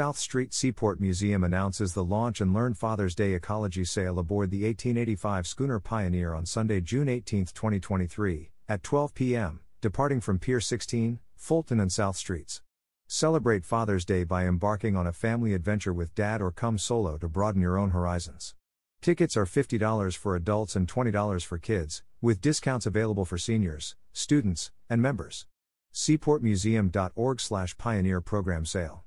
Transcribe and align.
South 0.00 0.16
Street 0.16 0.54
Seaport 0.54 0.98
Museum 0.98 1.44
announces 1.44 1.92
the 1.92 2.02
launch 2.02 2.40
and 2.40 2.54
Learn 2.54 2.72
Father's 2.72 3.14
Day 3.14 3.34
Ecology 3.34 3.84
Sail 3.84 4.18
aboard 4.18 4.50
the 4.50 4.64
1885 4.64 5.46
schooner 5.46 5.78
Pioneer 5.78 6.32
on 6.32 6.46
Sunday, 6.46 6.80
June 6.80 7.06
18, 7.06 7.44
2023, 7.44 8.48
at 8.66 8.82
12 8.82 9.12
p.m., 9.12 9.60
departing 9.82 10.22
from 10.22 10.38
Pier 10.38 10.58
16, 10.58 11.18
Fulton 11.36 11.78
and 11.78 11.92
South 11.92 12.16
Streets. 12.16 12.62
Celebrate 13.08 13.66
Father's 13.66 14.06
Day 14.06 14.24
by 14.24 14.46
embarking 14.46 14.96
on 14.96 15.06
a 15.06 15.12
family 15.12 15.52
adventure 15.52 15.92
with 15.92 16.14
dad 16.14 16.40
or 16.40 16.50
come 16.50 16.78
solo 16.78 17.18
to 17.18 17.28
broaden 17.28 17.60
your 17.60 17.76
own 17.76 17.90
horizons. 17.90 18.54
Tickets 19.02 19.36
are 19.36 19.44
$50 19.44 20.16
for 20.16 20.34
adults 20.34 20.74
and 20.74 20.88
$20 20.88 21.44
for 21.44 21.58
kids, 21.58 22.02
with 22.22 22.40
discounts 22.40 22.86
available 22.86 23.26
for 23.26 23.36
seniors, 23.36 23.96
students, 24.14 24.70
and 24.88 25.02
members. 25.02 25.44
Seaportmuseum.org/pioneer 25.92 28.20
program 28.22 28.64
sale. 28.64 29.04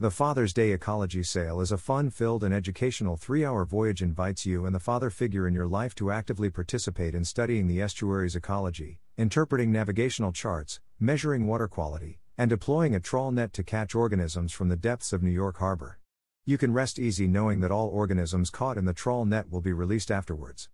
The 0.00 0.10
Father's 0.10 0.54
Day 0.54 0.72
Ecology 0.72 1.22
Sail 1.22 1.60
is 1.60 1.72
a 1.72 1.76
fun 1.76 2.08
filled 2.08 2.42
and 2.42 2.54
educational 2.54 3.18
three 3.18 3.44
hour 3.44 3.66
voyage 3.66 4.00
invites 4.00 4.46
you 4.46 4.64
and 4.64 4.74
the 4.74 4.80
father 4.80 5.10
figure 5.10 5.46
in 5.46 5.52
your 5.52 5.66
life 5.66 5.94
to 5.96 6.10
actively 6.10 6.48
participate 6.48 7.14
in 7.14 7.22
studying 7.22 7.66
the 7.66 7.82
estuary's 7.82 8.34
ecology, 8.34 8.98
interpreting 9.18 9.70
navigational 9.70 10.32
charts, 10.32 10.80
measuring 10.98 11.46
water 11.46 11.68
quality, 11.68 12.18
and 12.38 12.48
deploying 12.48 12.94
a 12.94 12.98
trawl 12.98 13.30
net 13.30 13.52
to 13.52 13.62
catch 13.62 13.94
organisms 13.94 14.54
from 14.54 14.70
the 14.70 14.74
depths 14.74 15.12
of 15.12 15.22
New 15.22 15.28
York 15.28 15.58
Harbor. 15.58 15.98
You 16.46 16.56
can 16.56 16.72
rest 16.72 16.98
easy 16.98 17.26
knowing 17.26 17.60
that 17.60 17.70
all 17.70 17.88
organisms 17.88 18.48
caught 18.48 18.78
in 18.78 18.86
the 18.86 18.94
trawl 18.94 19.26
net 19.26 19.50
will 19.50 19.60
be 19.60 19.74
released 19.74 20.10
afterwards. 20.10 20.70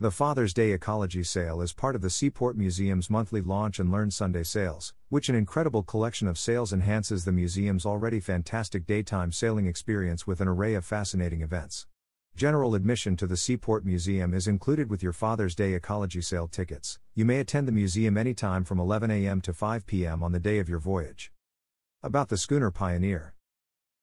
The 0.00 0.12
Father's 0.12 0.54
Day 0.54 0.70
Ecology 0.70 1.24
Sail 1.24 1.60
is 1.60 1.72
part 1.72 1.96
of 1.96 2.02
the 2.02 2.08
Seaport 2.08 2.56
Museum's 2.56 3.10
monthly 3.10 3.40
Launch 3.40 3.80
and 3.80 3.90
Learn 3.90 4.12
Sunday 4.12 4.44
sails, 4.44 4.94
which 5.08 5.28
an 5.28 5.34
incredible 5.34 5.82
collection 5.82 6.28
of 6.28 6.38
sails 6.38 6.72
enhances 6.72 7.24
the 7.24 7.32
museum's 7.32 7.84
already 7.84 8.20
fantastic 8.20 8.86
daytime 8.86 9.32
sailing 9.32 9.66
experience 9.66 10.24
with 10.24 10.40
an 10.40 10.46
array 10.46 10.74
of 10.74 10.84
fascinating 10.84 11.42
events. 11.42 11.88
General 12.36 12.76
admission 12.76 13.16
to 13.16 13.26
the 13.26 13.36
Seaport 13.36 13.84
Museum 13.84 14.34
is 14.34 14.46
included 14.46 14.88
with 14.88 15.02
your 15.02 15.12
Father's 15.12 15.56
Day 15.56 15.74
Ecology 15.74 16.20
Sail 16.20 16.46
tickets. 16.46 17.00
You 17.16 17.24
may 17.24 17.40
attend 17.40 17.66
the 17.66 17.72
museum 17.72 18.16
anytime 18.16 18.62
from 18.62 18.78
11 18.78 19.10
a.m. 19.10 19.40
to 19.40 19.52
5 19.52 19.84
p.m. 19.84 20.22
on 20.22 20.30
the 20.30 20.38
day 20.38 20.60
of 20.60 20.68
your 20.68 20.78
voyage. 20.78 21.32
About 22.04 22.28
the 22.28 22.36
Schooner 22.36 22.70
Pioneer. 22.70 23.34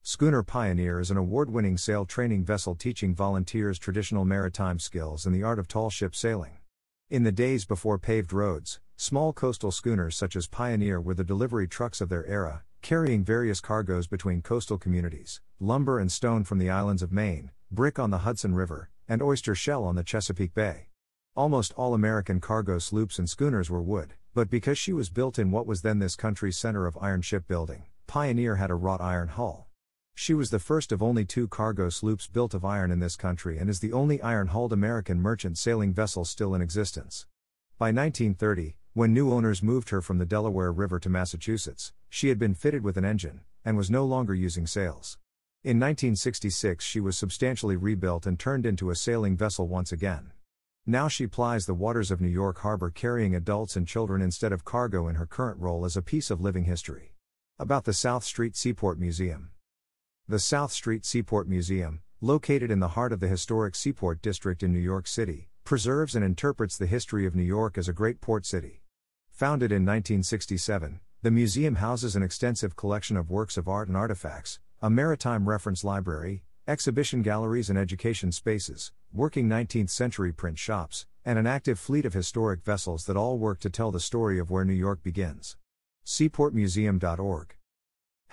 Schooner 0.08 0.44
Pioneer 0.44 1.00
is 1.00 1.10
an 1.10 1.18
award 1.18 1.50
winning 1.50 1.80
sail 1.80 2.06
training 2.06 2.46
vessel 2.46 2.76
teaching 2.76 3.16
volunteers 3.16 3.80
traditional 3.80 4.24
maritime 4.24 4.78
skills 4.78 5.26
and 5.26 5.34
the 5.34 5.42
art 5.42 5.58
of 5.58 5.68
tall 5.68 5.90
ship 5.90 6.16
sailing. 6.16 6.60
In 7.10 7.24
the 7.24 7.32
days 7.32 7.66
before 7.66 7.98
paved 7.98 8.32
roads, 8.32 8.80
small 8.98 9.34
coastal 9.34 9.72
schooners 9.72 10.16
such 10.16 10.36
as 10.36 10.46
Pioneer 10.46 11.02
were 11.02 11.16
the 11.16 11.24
delivery 11.24 11.68
trucks 11.68 12.02
of 12.02 12.10
their 12.10 12.24
era, 12.28 12.62
carrying 12.84 13.24
various 13.24 13.60
cargoes 13.60 14.06
between 14.06 14.44
coastal 14.44 14.78
communities 14.78 15.42
lumber 15.60 15.98
and 15.98 16.12
stone 16.12 16.44
from 16.44 16.60
the 16.60 16.70
islands 16.70 17.02
of 17.02 17.12
Maine, 17.12 17.50
brick 17.72 17.98
on 17.98 18.12
the 18.12 18.20
Hudson 18.20 18.54
River, 18.54 18.92
and 19.10 19.24
oyster 19.24 19.56
shell 19.56 19.84
on 19.84 19.96
the 19.96 20.04
Chesapeake 20.04 20.54
Bay. 20.54 20.90
Almost 21.36 21.74
all 21.74 21.96
American 21.96 22.40
cargo 22.40 22.78
sloops 22.78 23.18
and 23.18 23.28
schooners 23.28 23.72
were 23.72 23.82
wood, 23.82 24.14
but 24.36 24.52
because 24.52 24.78
she 24.78 24.94
was 24.94 25.10
built 25.10 25.40
in 25.40 25.50
what 25.50 25.66
was 25.66 25.82
then 25.82 25.98
this 25.98 26.16
country's 26.16 26.58
center 26.58 26.86
of 26.86 26.96
iron 27.02 27.24
shipbuilding, 27.24 27.86
Pioneer 28.06 28.58
had 28.58 28.70
a 28.70 28.76
wrought 28.76 29.02
iron 29.02 29.30
hull. 29.30 29.65
She 30.18 30.34
was 30.34 30.50
the 30.50 30.60
first 30.60 30.94
of 30.94 31.04
only 31.04 31.26
two 31.26 31.50
cargo 31.50 31.90
sloops 31.90 32.26
built 32.26 32.54
of 32.54 32.64
iron 32.64 32.90
in 32.90 33.00
this 33.00 33.18
country 33.18 33.58
and 33.58 33.70
is 33.70 33.82
the 33.82 33.92
only 33.92 34.22
iron 34.22 34.48
hulled 34.48 34.72
American 34.72 35.22
merchant 35.22 35.58
sailing 35.58 35.94
vessel 35.94 36.24
still 36.24 36.56
in 36.56 36.62
existence. 36.62 37.28
By 37.78 37.88
1930, 37.88 38.78
when 38.94 39.14
new 39.14 39.34
owners 39.34 39.62
moved 39.62 39.90
her 39.90 40.02
from 40.02 40.18
the 40.18 40.26
Delaware 40.26 40.72
River 40.72 41.00
to 41.02 41.10
Massachusetts, 41.10 41.92
she 42.10 42.30
had 42.30 42.40
been 42.40 42.56
fitted 42.56 42.82
with 42.82 42.96
an 42.96 43.04
engine, 43.04 43.42
and 43.66 43.76
was 43.76 43.92
no 43.92 44.06
longer 44.06 44.34
using 44.34 44.66
sails. 44.66 45.18
In 45.66 45.80
1966, 45.80 46.84
she 46.84 47.02
was 47.02 47.18
substantially 47.18 47.76
rebuilt 47.76 48.26
and 48.26 48.40
turned 48.40 48.66
into 48.66 48.92
a 48.92 48.96
sailing 48.96 49.36
vessel 49.36 49.68
once 49.68 49.92
again. 49.92 50.32
Now 50.86 51.10
she 51.10 51.28
plies 51.28 51.66
the 51.66 51.74
waters 51.74 52.10
of 52.10 52.22
New 52.22 52.30
York 52.30 52.60
Harbor 52.60 52.90
carrying 52.90 53.36
adults 53.36 53.76
and 53.76 53.86
children 53.86 54.22
instead 54.22 54.54
of 54.54 54.64
cargo 54.64 55.10
in 55.10 55.16
her 55.16 55.26
current 55.26 55.60
role 55.60 55.84
as 55.84 55.98
a 55.98 56.02
piece 56.02 56.32
of 56.32 56.40
living 56.40 56.64
history. 56.64 57.16
About 57.60 57.84
the 57.84 57.94
South 57.94 58.24
Street 58.24 58.56
Seaport 58.56 58.98
Museum. 58.98 59.50
The 60.28 60.40
South 60.40 60.72
Street 60.72 61.06
Seaport 61.06 61.48
Museum, 61.48 62.02
located 62.20 62.72
in 62.72 62.80
the 62.80 62.88
heart 62.88 63.14
of 63.14 63.20
the 63.20 63.28
historic 63.28 63.76
Seaport 63.76 64.24
District 64.24 64.64
in 64.64 64.74
New 64.74 64.80
York 64.80 65.06
City, 65.06 65.50
preserves 65.64 66.16
and 66.16 66.26
interprets 66.26 66.80
the 66.80 66.88
history 66.88 67.28
of 67.28 67.36
New 67.36 67.44
York 67.44 67.78
as 67.78 67.88
a 67.88 67.94
great 67.94 68.22
port 68.22 68.44
city. 68.44 68.82
Founded 69.30 69.72
in 69.72 69.86
1967, 69.86 71.00
the 71.22 71.30
museum 71.30 71.76
houses 71.76 72.16
an 72.16 72.24
extensive 72.24 72.76
collection 72.76 73.18
of 73.18 73.30
works 73.30 73.56
of 73.56 73.68
art 73.68 73.88
and 73.88 73.96
artifacts, 73.96 74.60
a 74.82 74.90
maritime 74.90 75.48
reference 75.48 75.84
library, 75.84 76.44
exhibition 76.68 77.22
galleries 77.22 77.70
and 77.70 77.78
education 77.78 78.32
spaces, 78.32 78.92
working 79.14 79.48
19th 79.48 79.92
century 79.92 80.34
print 80.34 80.58
shops, 80.58 81.06
and 81.24 81.38
an 81.38 81.46
active 81.46 81.78
fleet 81.78 82.04
of 82.04 82.16
historic 82.16 82.64
vessels 82.64 83.06
that 83.06 83.16
all 83.16 83.38
work 83.38 83.60
to 83.60 83.70
tell 83.70 83.92
the 83.92 84.00
story 84.00 84.40
of 84.40 84.50
where 84.50 84.66
New 84.66 84.74
York 84.74 85.04
begins. 85.04 85.56
Seaportmuseum.org 86.04 87.56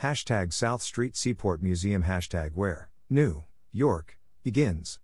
Hashtag 0.01 0.53
South 0.53 0.83
Street 0.83 1.17
Seaport 1.17 1.63
Museum 1.63 2.05
Hashtag 2.05 2.53
where, 2.55 2.89
New, 3.09 3.45
York, 3.73 4.19
begins. 4.43 4.99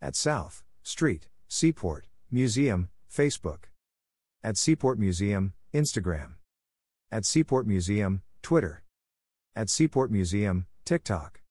At 0.00 0.16
South, 0.16 0.62
Street, 0.82 1.28
Seaport, 1.48 2.06
Museum, 2.30 2.88
Facebook. 3.14 3.64
At 4.42 4.56
Seaport 4.56 4.98
Museum, 4.98 5.52
Instagram. 5.74 6.34
At 7.10 7.24
Seaport 7.24 7.66
Museum, 7.66 8.22
Twitter. 8.42 8.82
At 9.54 9.68
Seaport 9.68 10.10
Museum, 10.10 10.66
TikTok. 10.84 11.40